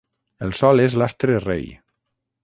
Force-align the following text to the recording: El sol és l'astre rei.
El 0.45 0.53
sol 0.59 0.81
és 0.85 0.95
l'astre 1.01 1.35
rei. 1.43 1.67